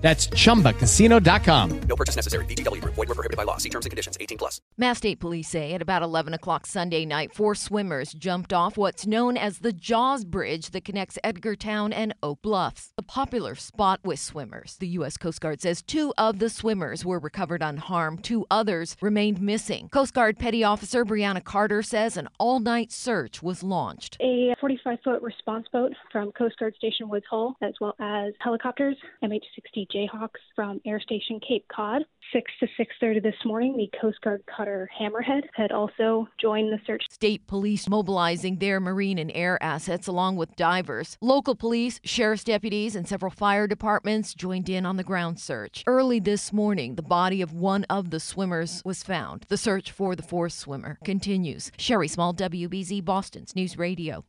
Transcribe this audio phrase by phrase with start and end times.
[0.00, 1.80] That's chumbacasino.com.
[1.82, 2.44] No purchase necessary.
[2.46, 2.94] VGW Group.
[2.94, 3.58] Void were prohibited by law.
[3.58, 4.16] See terms and conditions.
[4.18, 4.60] 18 plus.
[4.78, 9.06] Mass State Police say at about 11 o'clock Sunday night, four swimmers jumped off what's
[9.06, 14.18] known as the Jaws Bridge that connects Edgartown and Oak Bluffs, a popular spot with
[14.18, 14.76] swimmers.
[14.78, 15.18] The U.S.
[15.18, 19.90] Coast Guard says two of the swimmers were recovered unharmed, two others remained missing.
[19.90, 24.16] Coast Guard Petty Officer Brianna Carter says an all night search was launched.
[24.20, 28.96] A 45 foot response boat from Coast Guard Station Woods Hole, as well as helicopters,
[29.22, 32.02] MH 60 Jayhawks from Air Station Cape Cod.
[32.32, 37.02] 6 to 6.30 this morning, the Coast Guard cutter Hammerhead had also joined the search.
[37.10, 41.18] State police mobilizing their marine and air assets along with divers.
[41.20, 45.82] Local police, sheriff's deputies, and several fire departments joined in on the ground search.
[45.86, 49.44] Early this morning, the body of one of the swimmers was found.
[49.48, 51.72] The search for the fourth swimmer continues.
[51.78, 54.18] Sherry Small, WBZ Boston's News Radio.